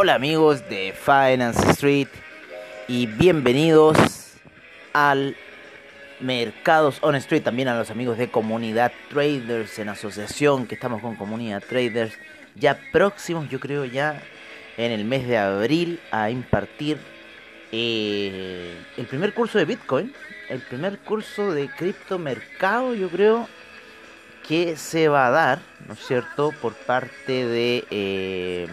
[0.00, 2.06] Hola amigos de Finance Street
[2.86, 3.96] y bienvenidos
[4.92, 5.36] al
[6.20, 11.16] Mercados on Street, también a los amigos de Comunidad Traders en asociación que estamos con
[11.16, 12.16] Comunidad Traders
[12.54, 14.22] ya próximos, yo creo ya
[14.76, 16.98] en el mes de abril a impartir
[17.72, 20.14] eh, el primer curso de Bitcoin,
[20.48, 23.48] el primer curso de criptomercado, yo creo
[24.46, 27.84] que se va a dar, ¿no es cierto?, por parte de...
[27.90, 28.68] Eh,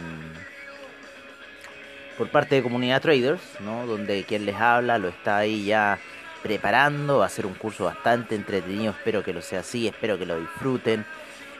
[2.17, 3.85] por parte de Comunidad Traders, ¿no?
[3.85, 5.99] donde quien les habla lo está ahí ya
[6.43, 10.25] preparando, va a ser un curso bastante entretenido, espero que lo sea así, espero que
[10.25, 11.05] lo disfruten,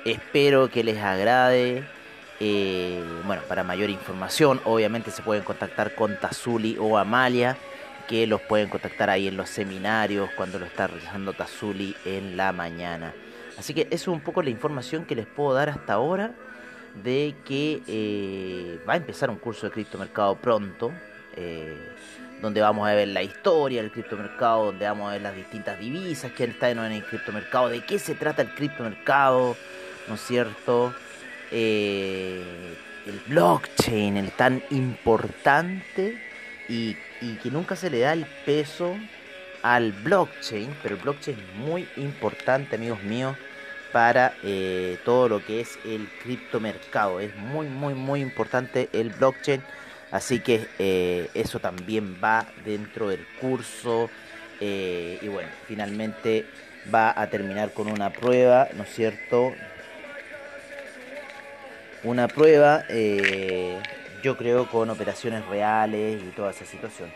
[0.05, 1.83] espero que les agrade.
[2.39, 7.57] Eh, bueno, para mayor información, obviamente se pueden contactar con Tazuli o Amalia,
[8.07, 12.51] que los pueden contactar ahí en los seminarios cuando lo está realizando Tazuli en la
[12.51, 13.13] mañana.
[13.57, 16.35] Así que eso es un poco la información que les puedo dar hasta ahora
[17.03, 20.91] de que eh, va a empezar un curso de criptomercado pronto,
[21.35, 21.77] eh,
[22.41, 26.31] donde vamos a ver la historia del criptomercado, donde vamos a ver las distintas divisas
[26.31, 29.55] que están en el criptomercado, de qué se trata el criptomercado,
[30.07, 30.93] ¿no es cierto?
[31.51, 32.75] Eh,
[33.05, 36.19] el blockchain, el tan importante
[36.67, 38.95] y, y que nunca se le da el peso
[39.61, 43.35] al blockchain, pero el blockchain es muy importante, amigos míos
[43.95, 47.21] para eh, todo lo que es el criptomercado.
[47.21, 49.63] Es muy, muy, muy importante el blockchain.
[50.11, 54.09] Así que eh, eso también va dentro del curso.
[54.59, 56.45] Eh, y bueno, finalmente
[56.93, 59.53] va a terminar con una prueba, ¿no es cierto?
[62.03, 62.83] Una prueba,
[64.21, 67.09] yo creo, con operaciones reales y toda esa situación.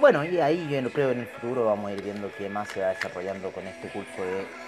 [0.00, 2.80] bueno, y ahí yo creo en el futuro vamos a ir viendo qué más se
[2.80, 4.61] va desarrollando con este curso de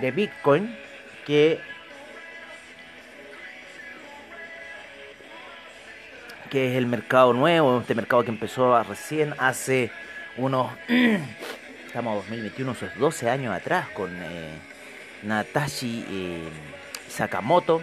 [0.00, 0.76] de Bitcoin
[1.26, 1.60] que,
[6.50, 9.90] que es el mercado nuevo, este mercado que empezó recién hace
[10.36, 10.72] unos,
[11.86, 14.54] estamos 2021, 12 años atrás con eh,
[15.22, 16.48] Natashi eh,
[17.08, 17.82] Sakamoto,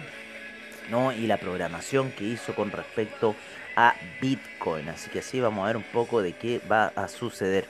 [0.90, 1.12] ¿no?
[1.12, 3.34] y la programación que hizo con respecto
[3.76, 4.88] a Bitcoin.
[4.88, 7.66] Así que así vamos a ver un poco de qué va a suceder.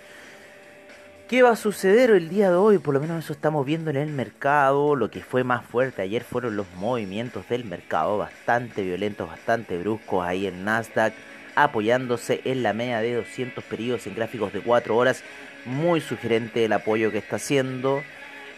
[1.28, 2.78] ¿Qué va a suceder el día de hoy?
[2.78, 4.94] Por lo menos eso estamos viendo en el mercado.
[4.94, 10.25] Lo que fue más fuerte ayer fueron los movimientos del mercado, bastante violentos, bastante bruscos
[10.25, 11.15] ahí en Nasdaq,
[11.56, 15.25] apoyándose en la media de 200 periodos en gráficos de 4 horas.
[15.65, 18.04] Muy sugerente el apoyo que está haciendo.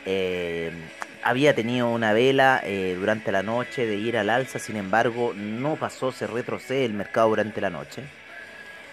[0.04, 0.70] Eh,
[1.22, 5.76] había tenido una vela eh, durante la noche de ir al alza, sin embargo no
[5.76, 8.02] pasó, se retrocede el mercado durante la noche.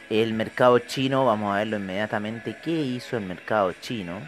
[0.09, 2.55] El mercado chino, vamos a verlo inmediatamente.
[2.63, 4.21] ¿Qué hizo el mercado chino?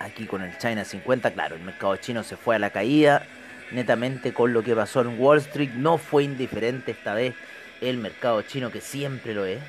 [0.00, 3.24] Aquí con el China 50, claro, el mercado chino se fue a la caída.
[3.70, 7.34] Netamente con lo que pasó en Wall Street, no fue indiferente esta vez
[7.80, 9.60] el mercado chino, que siempre lo es.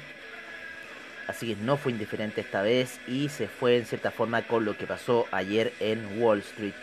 [1.27, 4.75] Así que no fue indiferente esta vez y se fue en cierta forma con lo
[4.75, 6.73] que pasó ayer en Wall Street.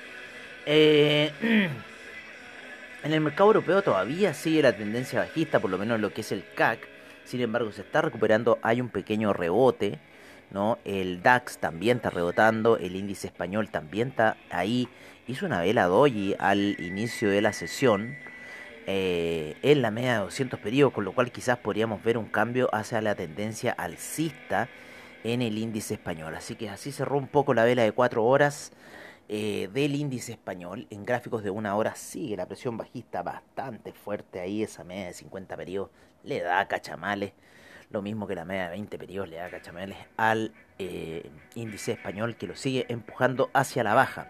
[0.66, 1.32] Eh,
[3.02, 6.30] en el mercado europeo todavía sigue la tendencia bajista, por lo menos lo que es
[6.30, 6.93] el CAC
[7.24, 9.98] sin embargo, se está recuperando, hay un pequeño rebote,
[10.50, 10.78] ¿no?
[10.84, 14.88] El DAX también está rebotando, el índice español también está ahí.
[15.26, 18.16] Hizo una vela doji al inicio de la sesión
[18.86, 22.68] eh, en la media de 200 periodos, con lo cual quizás podríamos ver un cambio
[22.74, 24.68] hacia la tendencia alcista
[25.24, 26.34] en el índice español.
[26.34, 28.72] Así que así cerró un poco la vela de 4 horas.
[29.28, 34.38] Eh, del índice español en gráficos de una hora sigue la presión bajista bastante fuerte
[34.38, 35.90] ahí esa media de 50 periodos
[36.24, 37.32] le da cachamales,
[37.90, 42.36] lo mismo que la media de 20 periodos le da cachamales al eh, índice español
[42.36, 44.28] que lo sigue empujando hacia la baja.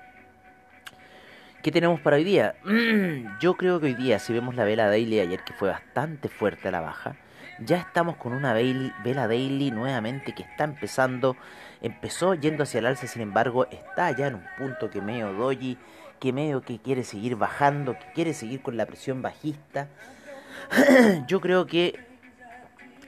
[1.65, 2.55] ¿Qué tenemos para hoy día?
[3.41, 6.29] Yo creo que hoy día, si vemos la vela daily de ayer que fue bastante
[6.29, 7.17] fuerte a la baja,
[7.59, 11.37] Ya estamos con una vela daily nuevamente que está empezando,
[11.85, 15.77] empezó yendo hacia el alza, sin embargo está ya en un punto que medio doji,
[16.19, 19.89] que medio que quiere seguir bajando, que quiere seguir con la presión bajista.
[21.29, 22.01] Yo creo que,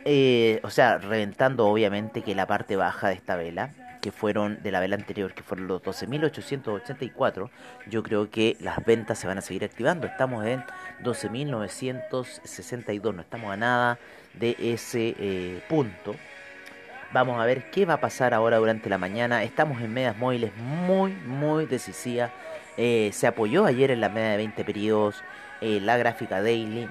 [0.04, 3.70] eh, o sea, reventando obviamente que la parte baja de esta vela,
[4.02, 7.48] que fueron de la vela anterior, que fueron los 12.884,
[7.88, 10.06] yo creo que las ventas se van a seguir activando.
[10.06, 10.62] Estamos en
[11.02, 13.98] 12.962, no estamos a nada
[14.34, 16.14] de ese eh, punto.
[17.12, 19.44] Vamos a ver qué va a pasar ahora durante la mañana.
[19.44, 22.32] Estamos en medias móviles muy, muy decisivas.
[22.76, 25.22] Eh, se apoyó ayer en la media de 20 periodos
[25.60, 26.88] eh, la gráfica daily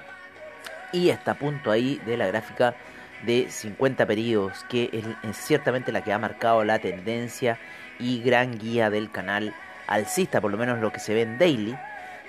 [0.92, 2.74] y está a punto ahí de la gráfica
[3.24, 7.58] de 50 periodos, que es, ciertamente la que ha marcado la tendencia
[7.98, 9.54] y gran guía del canal
[9.86, 11.76] alcista, por lo menos lo que se ve en Daily.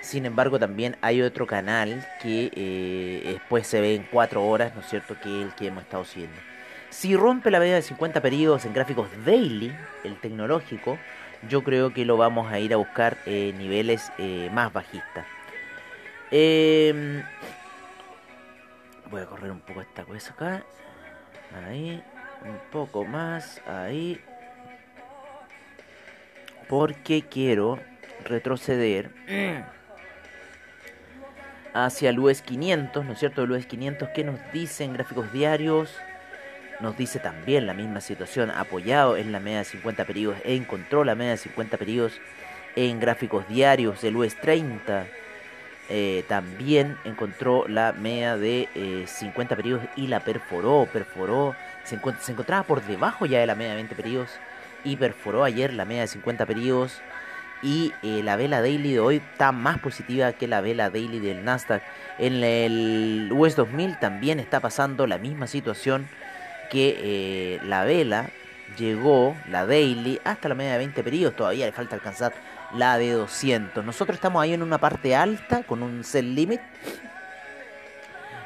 [0.02, 4.82] Sin embargo, también hay otro canal que eh, después se ve en 4 horas, ¿no
[4.82, 6.38] es cierto?, que es el que hemos estado siguiendo.
[6.90, 9.72] Si rompe la media de 50 periodos en gráficos daily,
[10.04, 10.98] el tecnológico,
[11.48, 15.26] yo creo que lo vamos a ir a buscar eh, niveles eh, más bajistas.
[16.30, 17.22] Em,
[19.10, 20.64] voy a correr un poco esta cosa acá.
[21.66, 22.02] Ahí,
[22.44, 24.20] un poco más, ahí.
[26.68, 27.78] Porque quiero
[28.24, 29.10] retroceder
[31.72, 33.42] hacia el US 500, ¿no es cierto?
[33.42, 35.94] El US 500 que nos dicen gráficos diarios.
[36.80, 41.04] Nos dice también la misma situación, apoyado en la media de 50 periodos, e encontró
[41.04, 42.20] la media de 50 periodos
[42.76, 45.06] en gráficos diarios del US 30
[45.90, 48.68] eh, también encontró la media de
[49.06, 51.54] 50 eh, periodos y la perforó, perforó,
[51.84, 54.30] se, encontraba por debajo ya de la media de 20 periodos
[54.84, 57.00] y perforó ayer la media de 50 periodos
[57.62, 61.42] y eh, la vela daily de hoy está más positiva que la vela daily del
[61.42, 61.82] Nasdaq.
[62.18, 66.06] En el US 2000 también está pasando la misma situación
[66.70, 68.30] que la vela
[68.76, 72.32] llegó, la daily, hasta la media de 20 periodos, todavía le falta alcanzar
[72.74, 73.84] la de 200.
[73.84, 76.60] Nosotros estamos ahí en una parte alta con un sell limit.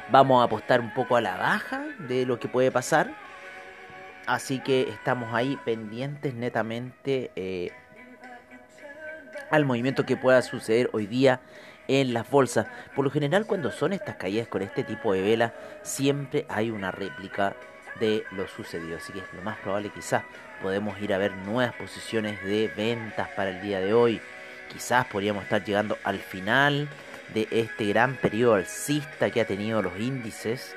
[0.09, 3.11] Vamos a apostar un poco a la baja de lo que puede pasar.
[4.25, 7.71] Así que estamos ahí pendientes netamente eh,
[9.51, 11.41] al movimiento que pueda suceder hoy día
[11.87, 12.67] en las bolsas.
[12.95, 16.91] Por lo general cuando son estas caídas con este tipo de vela, siempre hay una
[16.91, 17.55] réplica
[17.99, 18.97] de lo sucedido.
[18.97, 20.23] Así que lo más probable quizás
[20.61, 24.21] podemos ir a ver nuevas posiciones de ventas para el día de hoy.
[24.71, 26.87] Quizás podríamos estar llegando al final
[27.33, 30.75] de este gran periodo alcista que ha tenido los índices.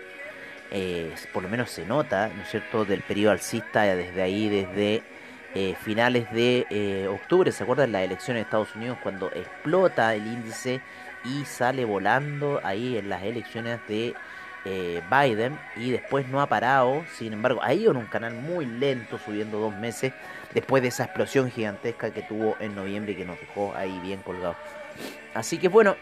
[0.71, 5.03] Eh, por lo menos se nota, ¿no es cierto?, del periodo alcista desde ahí, desde
[5.55, 7.53] eh, finales de eh, octubre.
[7.53, 10.81] ¿Se acuerdan las elecciones de Estados Unidos cuando explota el índice
[11.25, 14.15] y sale volando ahí en las elecciones de
[14.67, 17.05] eh, Biden y después no ha parado.
[17.17, 20.13] Sin embargo, ha ido en un canal muy lento, subiendo dos meses
[20.53, 24.21] después de esa explosión gigantesca que tuvo en noviembre y que nos dejó ahí bien
[24.23, 24.57] colgados.
[25.35, 25.97] Así que bueno,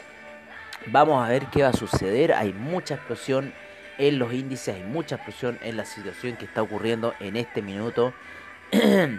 [0.87, 2.32] vamos a ver qué va a suceder.
[2.32, 3.52] Hay mucha explosión
[3.99, 8.14] en los índices, hay mucha explosión en la situación que está ocurriendo en este minuto.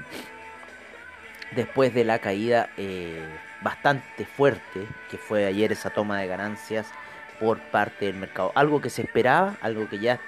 [1.56, 3.24] después de la caída eh,
[3.62, 6.88] bastante fuerte que fue ayer esa toma de ganancias
[7.40, 8.52] por parte del mercado.
[8.56, 10.20] Algo que se esperaba, algo que ya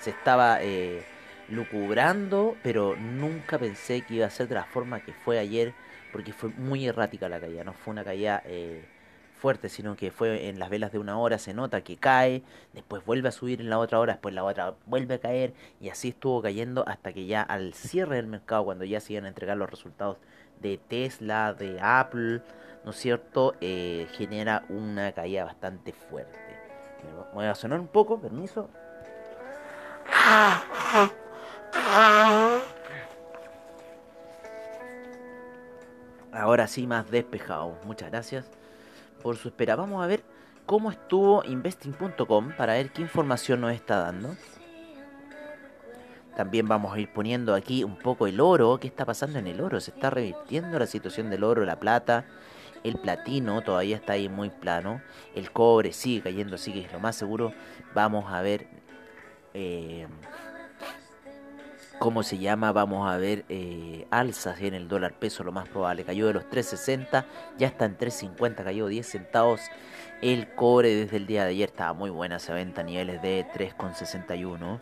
[0.00, 1.04] se estaba eh,
[1.48, 5.74] lucubrando, pero nunca pensé que iba a ser de la forma que fue ayer,
[6.12, 8.84] porque fue muy errática la caída, no fue una caída eh,
[9.36, 12.42] fuerte, sino que fue en las velas de una hora, se nota que cae,
[12.72, 15.88] después vuelve a subir en la otra hora, después la otra vuelve a caer, y
[15.88, 19.28] así estuvo cayendo hasta que ya al cierre del mercado, cuando ya se iban a
[19.28, 20.18] entregar los resultados
[20.60, 22.42] de Tesla, de Apple,
[22.84, 26.45] ¿no es cierto?, eh, genera una caída bastante fuerte.
[27.32, 28.68] Voy a sonar un poco, permiso.
[36.32, 37.78] Ahora sí, más despejado.
[37.84, 38.46] Muchas gracias
[39.22, 39.76] por su espera.
[39.76, 40.22] Vamos a ver
[40.66, 44.34] cómo estuvo investing.com para ver qué información nos está dando.
[46.36, 48.78] También vamos a ir poniendo aquí un poco el oro.
[48.78, 49.80] ¿Qué está pasando en el oro?
[49.80, 52.26] ¿Se está revirtiendo la situación del oro, la plata?
[52.84, 55.00] El platino todavía está ahí muy plano.
[55.34, 57.52] El cobre sigue cayendo, así que es lo más seguro.
[57.94, 58.66] Vamos a ver
[59.54, 60.06] eh,
[61.98, 62.72] cómo se llama.
[62.72, 66.04] Vamos a ver eh, alzas en el dólar peso, lo más probable.
[66.04, 67.24] Cayó de los 3.60,
[67.58, 69.60] ya está en 3.50, cayó 10 centavos.
[70.22, 73.46] El cobre desde el día de ayer estaba muy buena esa venta a niveles de
[73.54, 74.80] 3.61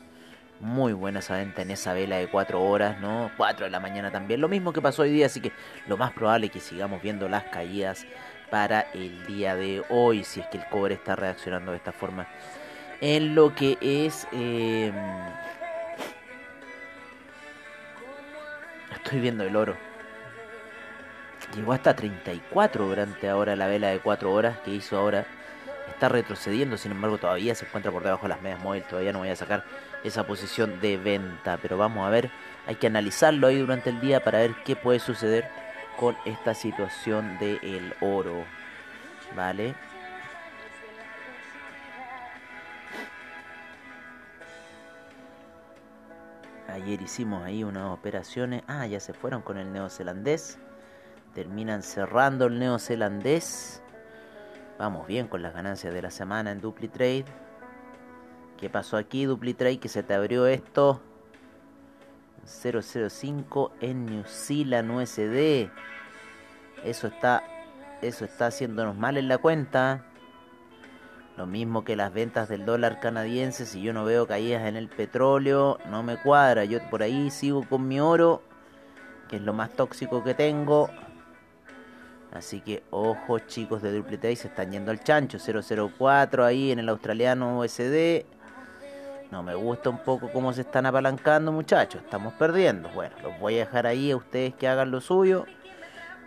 [0.61, 3.31] muy buena esa venta en esa vela de 4 horas, ¿no?
[3.37, 4.41] 4 de la mañana también.
[4.41, 5.53] Lo mismo que pasó hoy día, así que
[5.87, 8.07] lo más probable es que sigamos viendo las caídas
[8.51, 12.27] para el día de hoy, si es que el cobre está reaccionando de esta forma.
[13.01, 14.27] en lo que es...
[14.33, 14.95] Em,
[18.93, 19.77] estoy viendo el oro.
[21.55, 25.27] Llegó hasta 34 durante ahora la vela de 4 horas que hizo ahora.
[25.89, 28.89] Está retrocediendo, sin embargo todavía se encuentra por debajo de las medias móviles.
[28.89, 29.65] Todavía no voy a sacar
[30.05, 31.59] esa posición de venta.
[31.61, 32.31] Pero vamos a ver,
[32.67, 35.49] hay que analizarlo ahí durante el día para ver qué puede suceder
[35.99, 38.45] con esta situación del oro.
[39.35, 39.75] ¿Vale?
[46.69, 48.63] Ayer hicimos ahí unas operaciones.
[48.67, 50.59] Ah, ya se fueron con el neozelandés.
[51.33, 53.81] Terminan cerrando el neozelandés.
[54.79, 57.44] Vamos bien con las ganancias de la semana en DupliTrade.
[58.65, 59.77] ¿Qué pasó aquí, DupliTrade?
[59.77, 61.03] Que se te abrió esto.
[62.47, 65.69] 005 en New Zealand USD.
[66.83, 67.45] Eso está,
[68.01, 70.07] eso está haciéndonos mal en la cuenta.
[71.37, 74.89] Lo mismo que las ventas del dólar canadiense, si yo no veo caídas en el
[74.89, 76.65] petróleo, no me cuadra.
[76.65, 78.41] Yo por ahí sigo con mi oro,
[79.29, 80.89] que es lo más tóxico que tengo.
[82.33, 85.37] Así que ojo chicos de Duplicate, se están yendo al chancho.
[85.39, 88.34] 004 ahí en el australiano USD.
[89.31, 92.03] No me gusta un poco cómo se están apalancando muchachos.
[92.03, 92.89] Estamos perdiendo.
[92.91, 95.47] Bueno, los voy a dejar ahí a ustedes que hagan lo suyo.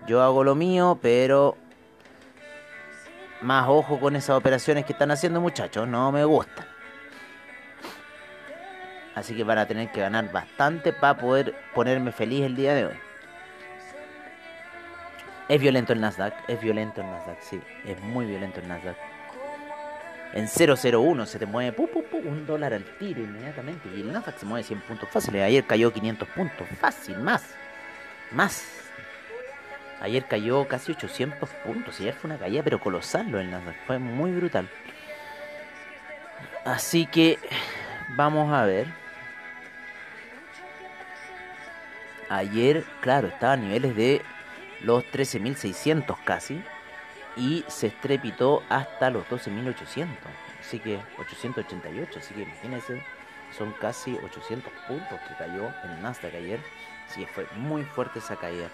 [0.08, 1.58] Yo hago lo mío, pero
[3.42, 6.66] más ojo con esas operaciones que están haciendo muchachos, no me gustan.
[9.16, 12.86] Así que van a tener que ganar bastante para poder ponerme feliz el día de
[12.86, 13.00] hoy.
[15.50, 18.98] Es violento el Nasdaq, es violento el Nasdaq, sí, es muy violento el Nasdaq.
[20.34, 21.76] En 001 se te mueve
[22.26, 25.44] un dólar al tiro inmediatamente y el Nasdaq se mueve 100 puntos fáciles.
[25.44, 27.44] Ayer cayó 500 puntos, fácil, más,
[28.32, 28.66] más.
[30.00, 32.00] Ayer cayó casi 800 puntos.
[32.00, 33.76] Ayer fue una caída, pero colosal lo del Nasdaq.
[33.88, 34.70] Fue muy brutal.
[36.66, 37.40] Así que
[38.10, 38.88] vamos a ver.
[42.30, 44.22] Ayer, claro, estaba a niveles de
[44.82, 46.62] los 13.600 casi.
[47.38, 50.08] Y se estrepitó hasta los 12.800.
[50.60, 52.20] Así que 888.
[52.20, 53.04] Así que imagínense,
[53.58, 56.60] son casi 800 puntos que cayó el Nasdaq ayer.
[57.10, 58.70] Así que fue muy fuerte esa caída.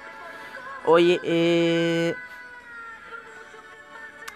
[0.86, 2.16] Oye, eh,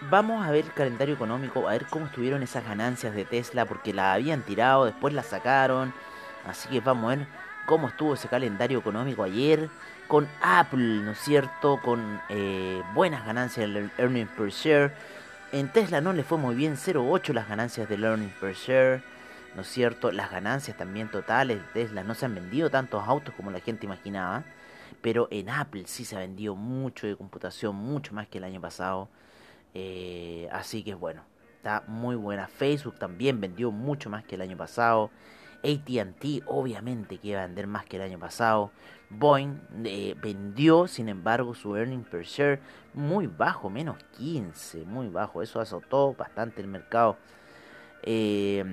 [0.02, 3.92] vamos a ver el calendario económico, a ver cómo estuvieron esas ganancias de Tesla, porque
[3.92, 5.92] la habían tirado, después la sacaron.
[6.46, 7.26] Así que vamos a ver
[7.66, 9.68] cómo estuvo ese calendario económico ayer
[10.08, 11.80] con Apple, ¿no es cierto?
[11.82, 14.92] Con eh, buenas ganancias en el earning per share.
[15.52, 19.02] En Tesla no le fue muy bien, 0.8 las ganancias del earning per share,
[19.54, 20.10] ¿no es cierto?
[20.10, 23.86] Las ganancias también totales de Tesla no se han vendido tantos autos como la gente
[23.86, 24.44] imaginaba
[25.00, 28.60] pero en Apple sí se ha vendido mucho de computación, mucho más que el año
[28.60, 29.08] pasado.
[29.74, 31.22] Eh, así que bueno,
[31.56, 32.48] está muy buena.
[32.48, 35.10] Facebook también vendió mucho más que el año pasado.
[35.62, 38.70] ATT obviamente que iba a vender más que el año pasado.
[39.10, 42.60] Boeing eh, vendió, sin embargo, su earning per share
[42.94, 45.42] muy bajo, menos 15, muy bajo.
[45.42, 47.16] Eso azotó bastante el mercado.
[48.02, 48.64] Eh,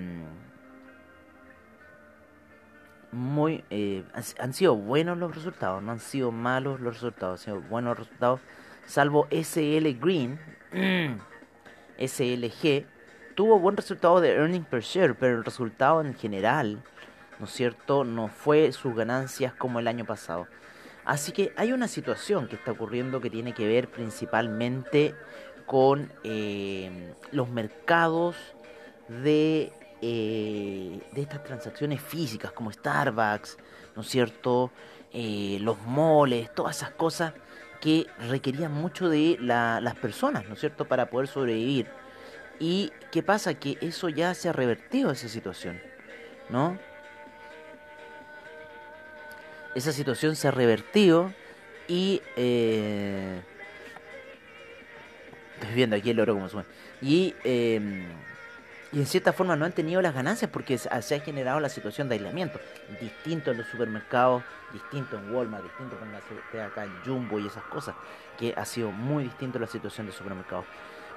[3.16, 4.04] muy eh,
[4.38, 8.42] han, sido buenos los resultados, no han sido malos los resultados, han sido buenos resultados,
[8.86, 10.40] salvo SL Green,
[11.98, 12.86] SLG,
[13.36, 16.82] tuvo buen resultado de earning per share, pero el resultado en general,
[17.40, 20.48] ¿no es cierto?, no fue sus ganancias como el año pasado.
[21.04, 25.14] Así que hay una situación que está ocurriendo que tiene que ver principalmente
[25.66, 28.36] con eh, los mercados
[29.08, 33.58] de eh, de estas transacciones físicas como Starbucks,
[33.96, 34.72] ¿no es cierto?
[35.12, 37.34] Eh, los moles, todas esas cosas
[37.82, 41.88] que requerían mucho de las personas, ¿no es cierto?, para poder sobrevivir.
[42.60, 43.54] ¿Y qué pasa?
[43.54, 45.82] Que eso ya se ha revertido esa situación,
[46.50, 46.78] ¿no?
[49.74, 51.34] Esa situación se ha revertido
[51.88, 52.22] y...
[52.36, 53.42] Eh,
[55.56, 56.66] estoy viendo aquí el oro como sube.
[57.02, 57.36] Y...
[57.44, 58.06] Eh,
[58.96, 62.08] y en cierta forma no han tenido las ganancias porque se ha generado la situación
[62.08, 62.62] de aislamiento.
[63.02, 67.64] Distinto en los supermercados, distinto en Walmart, distinto con la acá en Jumbo y esas
[67.66, 67.94] cosas,
[68.40, 70.64] que ha sido muy distinto la situación de supermercados.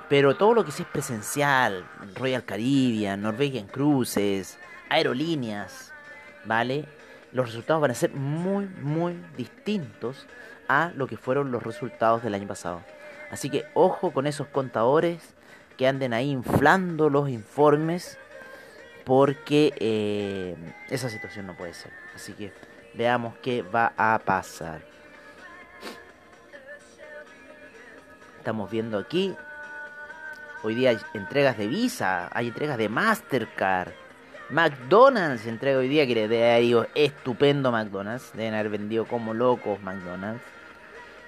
[0.09, 1.85] Pero todo lo que sí es presencial,
[2.15, 5.93] Royal Caribbean, Norwegian Cruises, aerolíneas,
[6.45, 6.87] ¿vale?
[7.33, 10.27] Los resultados van a ser muy, muy distintos
[10.67, 12.83] a lo que fueron los resultados del año pasado.
[13.31, 15.35] Así que ojo con esos contadores
[15.77, 18.19] que anden ahí inflando los informes
[19.05, 20.57] porque eh,
[20.89, 21.93] esa situación no puede ser.
[22.15, 22.53] Así que
[22.95, 24.81] veamos qué va a pasar.
[28.39, 29.37] Estamos viendo aquí
[30.65, 33.93] Hoy día hay entregas de Visa, hay entregas de Mastercard.
[34.51, 38.33] McDonald's entrega hoy día que le dé a ellos estupendo McDonald's.
[38.35, 40.43] Deben haber vendido como locos McDonald's.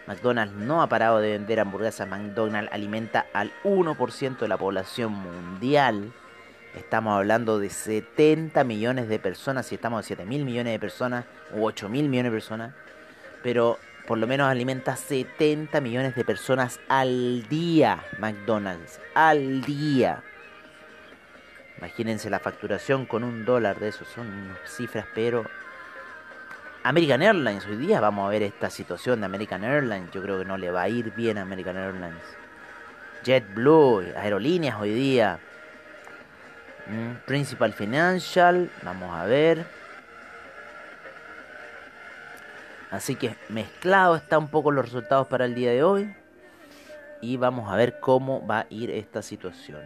[0.08, 2.08] McDonald's no ha parado de vender hamburguesas.
[2.08, 6.12] McDonald's alimenta al 1% de la población mundial.
[6.74, 11.24] Estamos hablando de 70 millones de personas, si estamos a 7 mil millones de personas,
[11.54, 12.74] o 8 mil millones de personas.
[13.44, 13.78] Pero
[14.10, 20.20] por lo menos alimenta 70 millones de personas al día, McDonald's, al día.
[21.78, 24.26] Imagínense la facturación con un dólar de eso, son
[24.66, 25.44] cifras, pero...
[26.82, 30.44] American Airlines, hoy día vamos a ver esta situación de American Airlines, yo creo que
[30.44, 32.24] no le va a ir bien a American Airlines.
[33.22, 35.38] JetBlue, aerolíneas hoy día.
[36.88, 39.79] Mm, Principal Financial, vamos a ver.
[42.90, 46.14] Así que mezclado está un poco los resultados para el día de hoy.
[47.22, 49.82] Y vamos a ver cómo va a ir esta situación.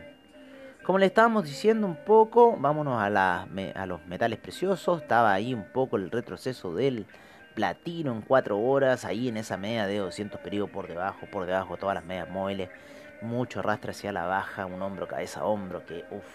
[0.84, 3.46] Como le estábamos diciendo un poco, vámonos a,
[3.86, 5.02] los metales preciosos.
[5.02, 7.06] Estaba ahí un poco el retroceso del
[7.54, 9.04] platino en 4 horas.
[9.04, 12.70] Ahí en esa media de 200 periodos por debajo, por debajo, todas las medias móviles.
[13.20, 16.26] Mucho arrastre hacia la baja, un hombro, cabeza, hombro, que uff,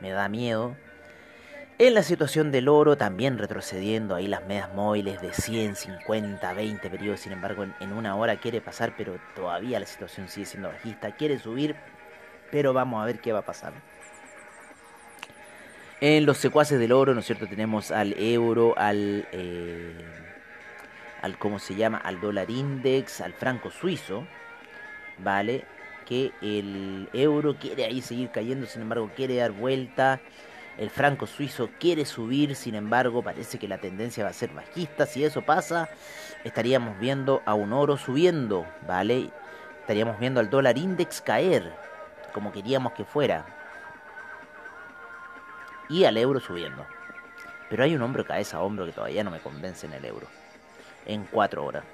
[0.00, 0.74] me da miedo.
[1.82, 6.88] En la situación del oro también retrocediendo, ahí las medias móviles de 100, 50, 20
[6.88, 11.10] periodos, sin embargo en, una hora quiere pasar, pero todavía la situación sigue siendo bajista,
[11.16, 11.74] quiere subir,
[12.52, 13.72] pero vamos a ver qué va a pasar.
[16.00, 17.48] En los secuaces del oro, ¿no es cierto?
[17.48, 20.06] Tenemos al euro, al, eh,
[21.20, 21.98] al ¿cómo se llama?
[21.98, 24.24] Al dólar index, al franco suizo,
[25.18, 25.64] ¿vale?
[26.06, 30.20] Que el euro quiere ahí seguir cayendo, sin embargo quiere dar vuelta
[30.78, 35.06] el franco suizo quiere subir, sin embargo, parece que la tendencia va a ser bajista.
[35.06, 35.88] Si eso pasa,
[36.44, 39.30] estaríamos viendo a un oro subiendo, ¿vale?
[39.80, 41.72] Estaríamos viendo al dólar index caer,
[42.32, 43.44] como queríamos que fuera.
[45.88, 46.86] Y al euro subiendo.
[47.68, 50.26] Pero hay un hombro cabeza a hombro que todavía no me convence en el euro.
[51.04, 51.84] En cuatro horas.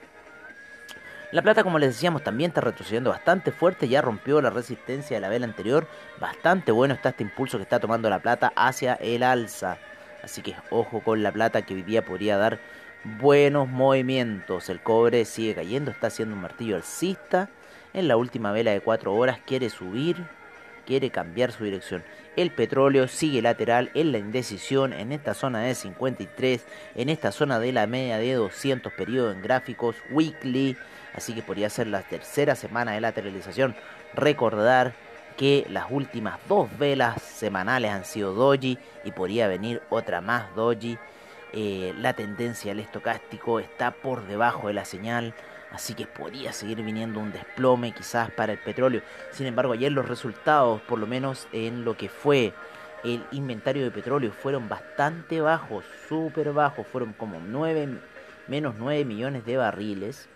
[1.30, 5.20] La plata, como les decíamos, también está retrocediendo bastante fuerte, ya rompió la resistencia de
[5.20, 5.86] la vela anterior.
[6.18, 9.76] Bastante bueno está este impulso que está tomando la plata hacia el alza.
[10.22, 12.60] Así que ojo con la plata que hoy día podría dar
[13.04, 14.70] buenos movimientos.
[14.70, 17.50] El cobre sigue cayendo, está haciendo un martillo alcista.
[17.92, 20.16] En la última vela de 4 horas quiere subir,
[20.86, 22.04] quiere cambiar su dirección.
[22.36, 26.64] El petróleo sigue lateral en la indecisión en esta zona de 53,
[26.94, 30.78] en esta zona de la media de 200 periodos en gráficos weekly
[31.14, 33.74] así que podría ser la tercera semana de lateralización.
[34.14, 34.94] Recordar
[35.38, 40.98] que las últimas dos velas semanales han sido doji y podría venir otra más doji.
[41.52, 45.34] Eh, la tendencia al estocástico está por debajo de la señal,
[45.70, 49.00] así que podría seguir viniendo un desplome quizás para el petróleo.
[49.30, 52.52] Sin embargo, ayer los resultados, por lo menos en lo que fue
[53.04, 57.88] el inventario de petróleo, fueron bastante bajos, súper bajos, fueron como 9,
[58.48, 60.28] menos 9 millones de barriles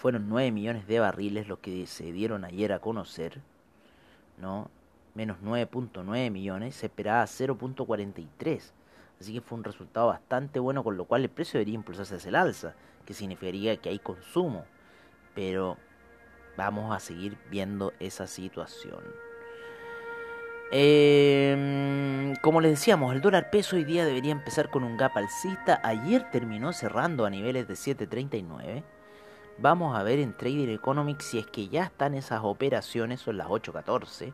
[0.00, 3.42] fueron 9 millones de barriles los que se dieron ayer a conocer,
[4.38, 4.70] ¿no?
[5.14, 8.72] Menos 9.9 millones, se esperaba 0.43.
[9.20, 12.30] Así que fue un resultado bastante bueno, con lo cual el precio debería impulsarse hacia
[12.30, 14.64] el alza, que significaría que hay consumo.
[15.34, 15.76] Pero
[16.56, 19.02] vamos a seguir viendo esa situación.
[20.72, 25.78] Eh, como les decíamos, el dólar peso hoy día debería empezar con un gap alcista.
[25.84, 28.82] Ayer terminó cerrando a niveles de 7.39.
[29.62, 33.48] Vamos a ver en Trader Economics si es que ya están esas operaciones, son las
[33.48, 34.32] 8.14.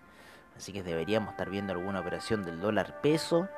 [0.56, 3.48] Así que deberíamos estar viendo alguna operación del dólar peso.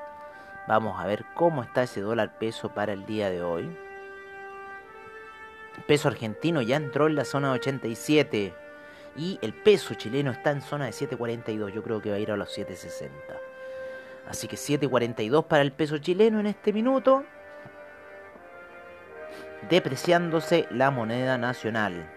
[0.66, 3.64] Vamos a ver cómo está ese dólar peso para el día de hoy.
[5.76, 8.54] El peso argentino ya entró en la zona 87.
[9.18, 11.74] Y el peso chileno está en zona de 7.42.
[11.74, 13.10] Yo creo que va a ir a los 7.60.
[14.26, 17.24] Así que 7.42 para el peso chileno en este minuto
[19.68, 22.08] depreciándose la moneda nacional.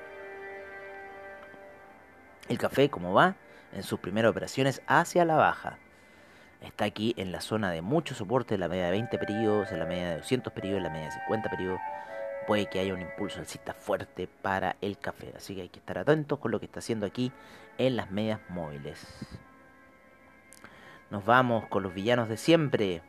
[2.48, 3.36] El café, como va,
[3.74, 5.78] en sus primeras operaciones hacia la baja.
[6.62, 9.86] Está aquí en la zona de mucho soporte, la media de 20 periodos, en la
[9.86, 11.80] media de 200 periodos, en la media de 50 periodos.
[12.46, 15.34] Puede que haya un impulso alcista fuerte para el café.
[15.36, 17.32] Así que hay que estar atentos con lo que está haciendo aquí
[17.78, 19.08] en las medias móviles.
[21.10, 23.02] Nos vamos con los villanos de siempre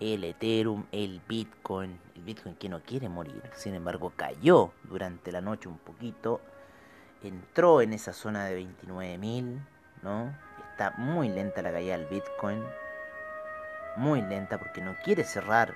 [0.00, 5.40] el Ethereum, el Bitcoin, el Bitcoin que no quiere morir, sin embargo cayó durante la
[5.40, 6.40] noche un poquito,
[7.22, 9.58] entró en esa zona de 29.000,
[10.02, 10.34] ¿no?
[10.70, 12.62] Está muy lenta la caída del Bitcoin,
[13.96, 15.74] muy lenta porque no quiere cerrar,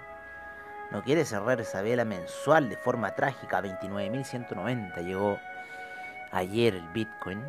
[0.91, 5.39] no quiere cerrar esa vela mensual de forma trágica, 29.190 llegó
[6.33, 7.43] ayer el Bitcoin.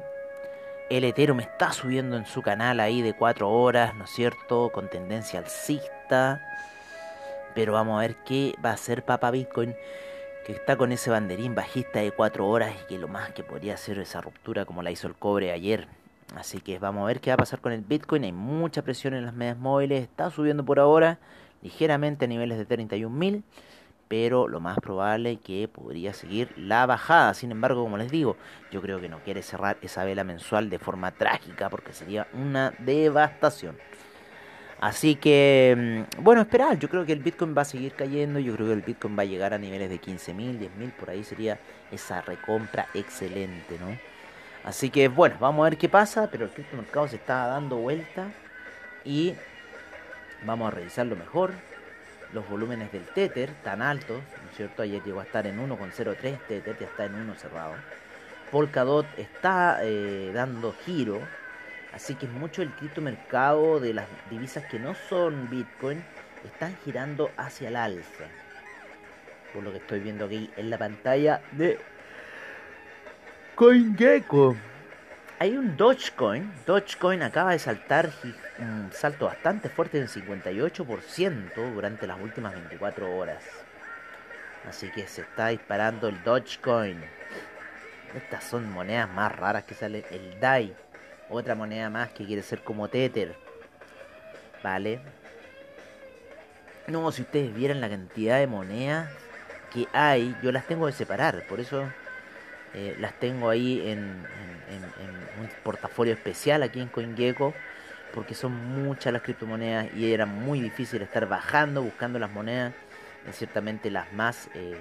[0.89, 4.71] El Ethereum está subiendo en su canal ahí de 4 horas, ¿no es cierto?
[4.71, 5.98] Con tendencia alcista.
[7.55, 9.75] Pero vamos a ver qué va a hacer Papa Bitcoin,
[10.45, 13.75] que está con ese banderín bajista de 4 horas y que lo más que podría
[13.75, 15.87] hacer esa ruptura como la hizo el cobre ayer.
[16.35, 18.23] Así que vamos a ver qué va a pasar con el Bitcoin.
[18.23, 20.03] Hay mucha presión en las medias móviles.
[20.03, 21.19] Está subiendo por ahora
[21.61, 23.43] ligeramente a niveles de 31.000
[24.09, 27.33] pero lo más probable es que podría seguir la bajada.
[27.35, 28.35] Sin embargo, como les digo,
[28.71, 32.73] yo creo que no quiere cerrar esa vela mensual de forma trágica porque sería una
[32.79, 33.77] devastación.
[34.79, 36.79] Así que, mm, bueno, esperar.
[36.79, 38.39] Yo creo que el Bitcoin va a seguir cayendo.
[38.39, 40.91] Yo creo que el Bitcoin va a llegar a niveles de 15.000, 10.000.
[40.91, 41.59] Por ahí sería
[41.91, 43.97] esa recompra excelente, ¿no?
[44.63, 46.29] Así que, bueno, vamos a ver qué pasa.
[46.31, 48.27] Pero el criptomercado se está dando vuelta.
[49.03, 49.33] Y
[50.45, 51.51] vamos a revisarlo mejor
[52.33, 54.83] los volúmenes del Tether tan altos, ¿no es cierto?
[54.83, 57.73] Ayer llegó a estar en 1,03 Tether, ya está en 1 cerrado.
[58.51, 61.19] Polkadot está eh, dando giro,
[61.93, 66.03] así que mucho el criptomercado de las divisas que no son Bitcoin
[66.45, 68.25] están girando hacia el alza.
[69.53, 71.79] Por lo que estoy viendo aquí en la pantalla de
[73.55, 74.55] CoinGecko.
[75.39, 76.51] Hay un Dogecoin.
[76.65, 78.09] Dogecoin acaba de saltar
[78.59, 83.43] un salto bastante fuerte del 58% durante las últimas 24 horas.
[84.67, 87.01] Así que se está disparando el Dogecoin.
[88.15, 90.75] Estas son monedas más raras que sale el DAI.
[91.29, 93.35] Otra moneda más que quiere ser como Tether.
[94.63, 94.99] ¿Vale?
[96.87, 99.09] No, si ustedes vieran la cantidad de monedas
[99.71, 101.45] que hay, yo las tengo que separar.
[101.47, 101.87] Por eso
[102.73, 104.25] eh, las tengo ahí en,
[105.39, 107.53] un portafolio especial aquí en CoinGecko
[108.13, 112.73] porque son muchas las criptomonedas y era muy difícil estar bajando, buscando las monedas,
[113.31, 114.79] ciertamente las más eh,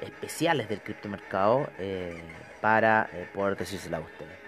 [0.00, 2.22] especiales del criptomercado eh,
[2.60, 4.39] para poder decírsela a ustedes.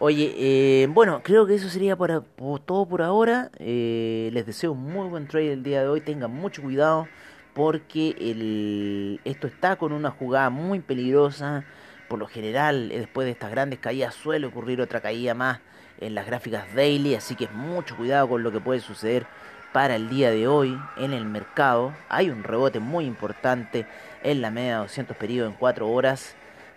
[0.00, 2.24] Oye, bueno, creo que eso sería por,
[2.60, 3.50] todo por ahora.
[3.58, 6.00] les deseo un muy buen trade el día de hoy.
[6.00, 7.08] Tengan mucho cuidado
[7.52, 11.64] porque el, esto está con una jugada muy peligrosa.
[12.08, 15.58] Por lo general, eh, después de estas grandes caídas suele ocurrir otra caída más
[16.00, 19.26] en las gráficas daily, así que mucho cuidado con lo que puede suceder
[19.72, 21.92] para el día de hoy en el mercado.
[22.08, 23.84] Hay un rebote muy importante
[24.22, 26.36] en la media de 200 periodos en 4 horas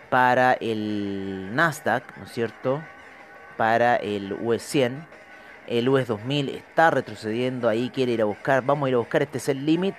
[0.09, 2.81] para el Nasdaq, ¿no es cierto?
[3.61, 5.05] Para el US 100.
[5.67, 9.21] El US 2000 está retrocediendo, ahí quiere ir a buscar, vamos a ir a buscar
[9.21, 9.93] este el limit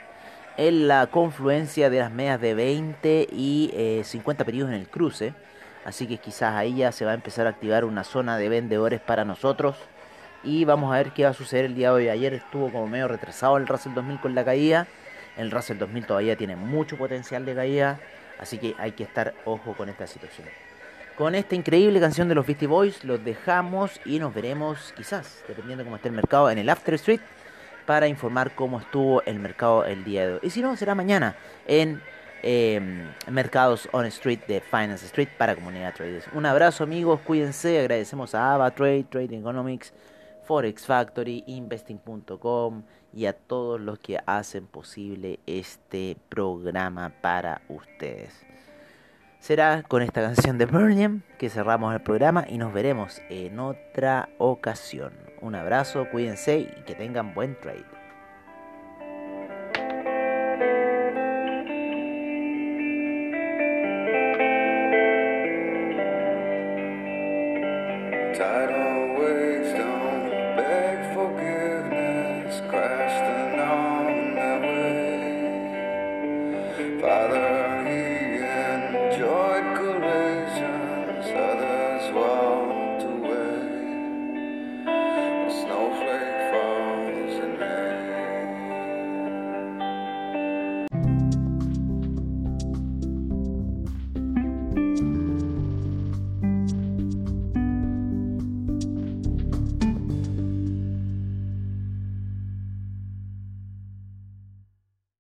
[0.57, 5.33] en la confluencia de las medias de 20 y 50 eh, periodos en el cruce.
[5.85, 9.01] Así que quizás ahí ya se va a empezar a activar una zona de vendedores
[9.01, 9.77] para nosotros.
[10.43, 12.09] Y vamos a ver qué va a suceder el día de hoy.
[12.09, 14.89] Ayer estuvo como medio retrasado el Russell 2000 con la caída.
[15.37, 18.01] El Russell 2000 todavía tiene mucho potencial de caída.
[18.41, 20.49] Así que hay que estar ojo con esta situación.
[21.23, 25.83] Con esta increíble canción de los Beastie Boys los dejamos y nos veremos quizás, dependiendo
[25.83, 27.21] de cómo esté el mercado, en el After Street
[27.87, 30.41] para informar cómo estuvo el mercado el día de hoy.
[30.43, 31.37] Y si no, será mañana
[31.69, 32.03] en
[32.43, 36.27] em, Mercados on Street de Finance Street para comunidad traders.
[36.35, 39.95] Un abrazo amigos, cuídense, agradecemos a Ava Trade, Trading Economics,
[40.43, 42.83] Forex Factory, Investing.com
[43.15, 48.45] y a todos los que hacen posible este programa para ustedes
[49.43, 54.29] será con esta canción de Birmingham que cerramos el programa y nos veremos en otra
[54.39, 55.13] ocasión.
[55.41, 58.02] Un abrazo, cuídense y que tengan buen trade.